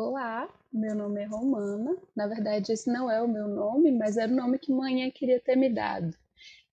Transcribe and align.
Olá, 0.00 0.48
meu 0.72 0.94
nome 0.94 1.22
é 1.22 1.24
Romana. 1.24 1.96
Na 2.14 2.28
verdade, 2.28 2.70
esse 2.70 2.88
não 2.88 3.10
é 3.10 3.20
o 3.20 3.26
meu 3.26 3.48
nome, 3.48 3.90
mas 3.90 4.16
era 4.16 4.32
o 4.32 4.36
nome 4.36 4.56
que 4.56 4.72
manhã 4.72 5.10
queria 5.10 5.40
ter 5.40 5.56
me 5.56 5.68
dado. 5.68 6.16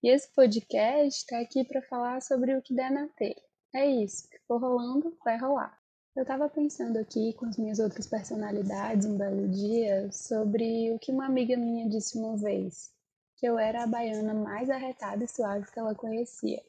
E 0.04 0.10
esse 0.10 0.32
podcast 0.32 1.22
está 1.22 1.40
aqui 1.40 1.64
para 1.64 1.82
falar 1.82 2.22
sobre 2.22 2.56
o 2.56 2.62
que 2.62 2.76
der 2.76 2.92
na 2.92 3.08
telha. 3.08 3.42
É 3.74 3.84
isso, 3.84 4.30
que 4.30 4.38
for 4.48 4.62
rolando, 4.62 5.18
vai 5.26 5.40
rolar. 5.40 5.76
Eu 6.16 6.22
estava 6.22 6.48
pensando 6.48 6.98
aqui 6.98 7.34
com 7.34 7.48
as 7.48 7.58
minhas 7.58 7.80
outras 7.80 8.06
personalidades 8.06 9.08
um 9.08 9.18
belo 9.18 9.48
dia 9.48 10.08
sobre 10.12 10.94
o 10.94 11.00
que 11.00 11.12
uma 11.12 11.26
amiga 11.26 11.58
minha 11.58 11.90
disse 11.90 12.20
uma 12.20 12.38
vez, 12.38 12.94
que 13.38 13.48
eu 13.48 13.58
era 13.58 13.86
a 13.86 13.88
baiana 13.88 14.36
mais 14.36 14.70
arretada 14.70 15.24
e 15.24 15.28
suave 15.28 15.72
que 15.72 15.80
ela 15.80 15.96
conhecia. 15.96 16.62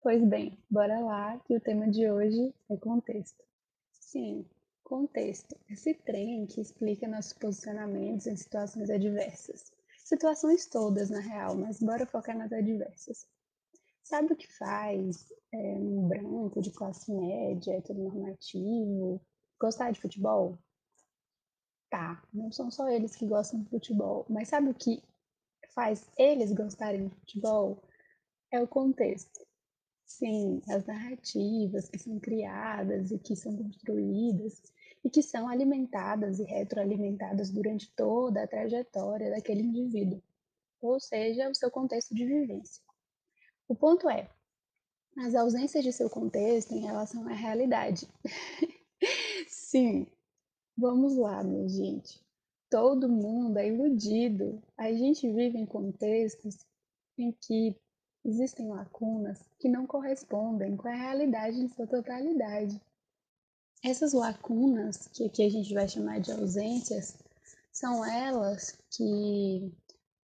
Pois 0.00 0.24
bem, 0.24 0.56
bora 0.70 1.00
lá 1.00 1.36
que 1.40 1.56
o 1.56 1.60
tema 1.60 1.90
de 1.90 2.08
hoje 2.08 2.54
é 2.70 2.76
contexto. 2.76 3.42
Sim, 3.90 4.46
contexto. 4.84 5.56
Esse 5.68 5.94
trem 5.94 6.46
que 6.46 6.60
explica 6.60 7.08
nossos 7.08 7.32
posicionamentos 7.32 8.26
em 8.26 8.36
situações 8.36 8.90
adversas. 8.90 9.72
Situações 10.04 10.66
todas, 10.66 11.10
na 11.10 11.20
real, 11.20 11.56
mas 11.56 11.80
bora 11.80 12.06
focar 12.06 12.36
nas 12.36 12.52
adversas. 12.52 13.26
Sabe 14.02 14.34
o 14.34 14.36
que 14.36 14.46
faz 14.58 15.32
é, 15.50 15.56
um 15.56 16.06
branco 16.06 16.60
de 16.60 16.70
classe 16.70 17.10
média, 17.10 17.72
heteronormativo, 17.72 19.20
gostar 19.58 19.90
de 19.92 20.00
futebol? 20.00 20.58
Tá, 21.90 22.22
não 22.32 22.52
são 22.52 22.70
só 22.70 22.88
eles 22.88 23.16
que 23.16 23.26
gostam 23.26 23.62
de 23.62 23.70
futebol, 23.70 24.26
mas 24.28 24.48
sabe 24.48 24.68
o 24.68 24.74
que 24.74 25.02
faz 25.74 26.06
eles 26.18 26.52
gostarem 26.52 27.08
de 27.08 27.14
futebol? 27.14 27.82
É 28.50 28.60
o 28.60 28.68
contexto. 28.68 29.46
Sim, 30.04 30.60
as 30.68 30.84
narrativas 30.84 31.88
que 31.88 31.98
são 31.98 32.20
criadas 32.20 33.10
e 33.10 33.18
que 33.18 33.34
são 33.34 33.56
construídas 33.56 34.73
que 35.14 35.22
são 35.22 35.48
alimentadas 35.48 36.40
e 36.40 36.42
retroalimentadas 36.42 37.48
durante 37.48 37.88
toda 37.94 38.42
a 38.42 38.48
trajetória 38.48 39.30
daquele 39.30 39.62
indivíduo, 39.62 40.20
ou 40.82 40.98
seja, 40.98 41.48
o 41.48 41.54
seu 41.54 41.70
contexto 41.70 42.12
de 42.12 42.26
vivência. 42.26 42.82
O 43.68 43.76
ponto 43.76 44.10
é, 44.10 44.28
as 45.16 45.36
ausências 45.36 45.84
de 45.84 45.92
seu 45.92 46.10
contexto 46.10 46.74
em 46.74 46.80
relação 46.80 47.28
à 47.28 47.32
realidade. 47.32 48.08
Sim, 49.46 50.08
vamos 50.76 51.16
lá, 51.16 51.44
minha 51.44 51.68
gente. 51.68 52.20
Todo 52.68 53.08
mundo 53.08 53.56
é 53.58 53.68
iludido. 53.68 54.60
A 54.76 54.92
gente 54.92 55.30
vive 55.30 55.58
em 55.58 55.64
contextos 55.64 56.58
em 57.16 57.30
que 57.30 57.80
existem 58.24 58.66
lacunas 58.68 59.40
que 59.60 59.68
não 59.68 59.86
correspondem 59.86 60.76
com 60.76 60.88
a 60.88 60.94
realidade 60.96 61.60
em 61.60 61.68
sua 61.68 61.86
totalidade. 61.86 62.82
Essas 63.84 64.14
lacunas, 64.14 65.08
que 65.08 65.26
aqui 65.26 65.44
a 65.44 65.50
gente 65.50 65.74
vai 65.74 65.86
chamar 65.86 66.18
de 66.18 66.32
ausências, 66.32 67.18
são 67.70 68.02
elas 68.02 68.78
que 68.90 69.70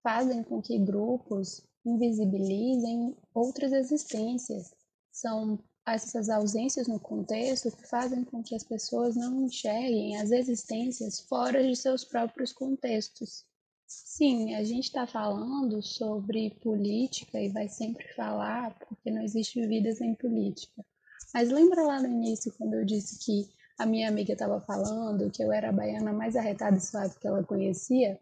fazem 0.02 0.44
com 0.44 0.60
que 0.60 0.78
grupos 0.78 1.66
invisibilizem 1.82 3.16
outras 3.32 3.72
existências. 3.72 4.74
São 5.10 5.58
essas 5.86 6.28
ausências 6.28 6.86
no 6.86 7.00
contexto 7.00 7.74
que 7.74 7.88
fazem 7.88 8.24
com 8.24 8.42
que 8.42 8.54
as 8.54 8.62
pessoas 8.62 9.16
não 9.16 9.46
enxerguem 9.46 10.20
as 10.20 10.32
existências 10.32 11.20
fora 11.20 11.66
de 11.66 11.74
seus 11.74 12.04
próprios 12.04 12.52
contextos. 12.52 13.46
Sim, 13.86 14.54
a 14.54 14.64
gente 14.64 14.88
está 14.88 15.06
falando 15.06 15.82
sobre 15.82 16.50
política 16.60 17.40
e 17.40 17.48
vai 17.48 17.70
sempre 17.70 18.06
falar 18.12 18.78
porque 18.80 19.10
não 19.10 19.22
existe 19.22 19.66
vida 19.66 19.92
sem 19.92 20.14
política. 20.14 20.84
Mas 21.32 21.50
lembra 21.50 21.82
lá 21.82 22.00
no 22.00 22.08
início 22.08 22.52
quando 22.56 22.74
eu 22.74 22.84
disse 22.84 23.18
que 23.24 23.48
a 23.78 23.84
minha 23.84 24.08
amiga 24.08 24.32
estava 24.32 24.60
falando 24.60 25.30
que 25.30 25.42
eu 25.42 25.52
era 25.52 25.68
a 25.68 25.72
baiana 25.72 26.12
mais 26.12 26.34
arretada 26.34 26.76
e 26.76 26.80
suave 26.80 27.18
que 27.18 27.26
ela 27.26 27.44
conhecia? 27.44 28.18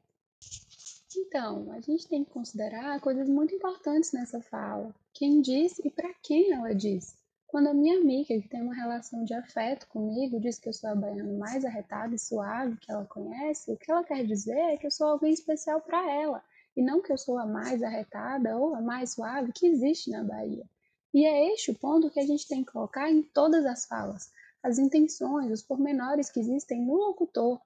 Então, 1.16 1.70
a 1.70 1.80
gente 1.80 2.08
tem 2.08 2.24
que 2.24 2.30
considerar 2.30 3.00
coisas 3.00 3.28
muito 3.28 3.54
importantes 3.54 4.12
nessa 4.12 4.40
fala. 4.40 4.92
Quem 5.12 5.40
disse 5.40 5.80
e 5.86 5.90
para 5.90 6.12
quem 6.22 6.52
ela 6.52 6.74
disse. 6.74 7.14
Quando 7.46 7.68
a 7.68 7.74
minha 7.74 8.00
amiga, 8.00 8.34
que 8.40 8.48
tem 8.48 8.62
uma 8.62 8.74
relação 8.74 9.22
de 9.22 9.32
afeto 9.32 9.86
comigo, 9.86 10.40
diz 10.40 10.58
que 10.58 10.68
eu 10.68 10.72
sou 10.72 10.90
a 10.90 10.94
baiana 10.96 11.38
mais 11.38 11.64
arretada 11.64 12.12
e 12.12 12.18
suave 12.18 12.76
que 12.78 12.90
ela 12.90 13.04
conhece, 13.04 13.70
o 13.70 13.76
que 13.76 13.92
ela 13.92 14.02
quer 14.02 14.26
dizer 14.26 14.58
é 14.58 14.76
que 14.76 14.88
eu 14.88 14.90
sou 14.90 15.06
alguém 15.06 15.32
especial 15.32 15.80
para 15.80 16.10
ela, 16.10 16.42
e 16.76 16.82
não 16.82 17.00
que 17.00 17.12
eu 17.12 17.16
sou 17.16 17.38
a 17.38 17.46
mais 17.46 17.80
arretada 17.80 18.58
ou 18.58 18.74
a 18.74 18.80
mais 18.80 19.12
suave 19.12 19.52
que 19.52 19.68
existe 19.68 20.10
na 20.10 20.24
Bahia. 20.24 20.68
E 21.14 21.24
é 21.24 21.54
este 21.54 21.70
o 21.70 21.78
ponto 21.78 22.10
que 22.10 22.18
a 22.18 22.26
gente 22.26 22.48
tem 22.48 22.64
que 22.64 22.72
colocar 22.72 23.08
em 23.08 23.22
todas 23.22 23.64
as 23.64 23.86
falas, 23.86 24.32
as 24.60 24.78
intenções, 24.78 25.52
os 25.52 25.62
pormenores 25.62 26.28
que 26.28 26.40
existem 26.40 26.84
no 26.84 26.94
locutor, 26.94 27.60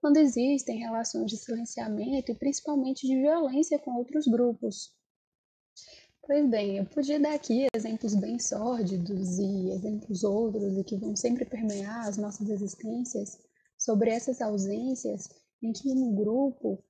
quando 0.00 0.16
existem 0.16 0.78
relações 0.78 1.30
de 1.30 1.36
silenciamento 1.36 2.32
e 2.32 2.34
principalmente 2.34 3.06
de 3.06 3.14
violência 3.14 3.78
com 3.78 3.94
outros 3.94 4.26
grupos. 4.26 4.92
Pois 6.26 6.50
bem, 6.50 6.78
eu 6.78 6.86
podia 6.86 7.20
dar 7.20 7.34
aqui 7.34 7.68
exemplos 7.72 8.16
bem 8.16 8.36
sórdidos 8.40 9.38
e 9.38 9.70
exemplos 9.70 10.24
outros 10.24 10.76
e 10.76 10.82
que 10.82 10.96
vão 10.96 11.14
sempre 11.14 11.44
permear 11.44 12.08
as 12.08 12.16
nossas 12.16 12.50
existências 12.50 13.38
sobre 13.78 14.10
essas 14.10 14.40
ausências 14.40 15.28
em 15.62 15.72
que 15.72 15.88
um 15.88 16.16
grupo 16.16 16.82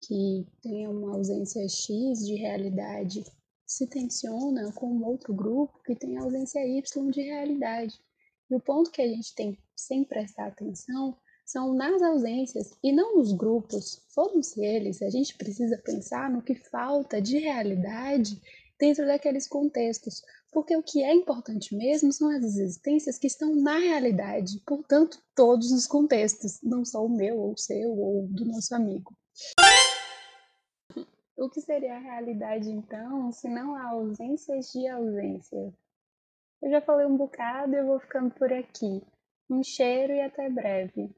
que 0.00 0.44
tem 0.60 0.88
uma 0.88 1.14
ausência 1.14 1.66
X 1.68 2.26
de 2.26 2.34
realidade 2.34 3.24
se 3.66 3.86
tensiona 3.86 4.72
com 4.72 4.86
um 4.86 5.04
outro 5.04 5.32
grupo 5.32 5.82
que 5.84 5.94
tem 5.94 6.16
ausência 6.18 6.66
Y 6.66 7.10
de 7.10 7.22
realidade. 7.22 8.00
E 8.50 8.54
o 8.54 8.60
ponto 8.60 8.90
que 8.90 9.00
a 9.00 9.08
gente 9.08 9.34
tem 9.34 9.58
sem 9.74 10.04
prestar 10.04 10.48
atenção 10.48 11.16
são 11.44 11.74
nas 11.74 12.00
ausências 12.02 12.76
e 12.82 12.92
não 12.92 13.16
nos 13.16 13.32
grupos. 13.32 14.02
Foram-se 14.14 14.64
eles, 14.64 15.02
a 15.02 15.10
gente 15.10 15.36
precisa 15.36 15.76
pensar 15.78 16.30
no 16.30 16.42
que 16.42 16.54
falta 16.54 17.20
de 17.20 17.38
realidade 17.38 18.40
dentro 18.78 19.06
daqueles 19.06 19.46
contextos, 19.46 20.22
porque 20.52 20.76
o 20.76 20.82
que 20.82 21.02
é 21.02 21.14
importante 21.14 21.74
mesmo 21.74 22.12
são 22.12 22.28
as 22.28 22.42
existências 22.42 23.16
que 23.16 23.26
estão 23.26 23.54
na 23.54 23.78
realidade, 23.78 24.60
portanto, 24.66 25.18
todos 25.36 25.70
os 25.70 25.86
contextos, 25.86 26.58
não 26.62 26.84
só 26.84 27.04
o 27.04 27.08
meu, 27.08 27.38
ou 27.38 27.52
o 27.52 27.58
seu, 27.58 27.90
ou 27.96 28.26
do 28.28 28.44
nosso 28.44 28.74
amigo. 28.74 29.16
O 31.42 31.50
que 31.50 31.60
seria 31.60 31.96
a 31.96 31.98
realidade 31.98 32.70
então, 32.70 33.32
se 33.32 33.48
não 33.48 33.74
há 33.74 33.88
ausências 33.88 34.70
de 34.70 34.86
ausência? 34.86 35.74
Eu 36.62 36.70
já 36.70 36.80
falei 36.80 37.04
um 37.04 37.16
bocado 37.16 37.74
e 37.74 37.78
eu 37.78 37.86
vou 37.86 37.98
ficando 37.98 38.32
por 38.32 38.52
aqui. 38.52 39.02
Um 39.50 39.60
cheiro 39.60 40.12
e 40.12 40.20
até 40.20 40.48
breve. 40.48 41.10